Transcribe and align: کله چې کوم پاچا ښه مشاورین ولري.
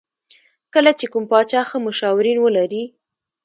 کله 0.73 0.91
چې 0.99 1.05
کوم 1.11 1.23
پاچا 1.31 1.61
ښه 1.69 1.77
مشاورین 1.87 2.37
ولري. 2.41 2.83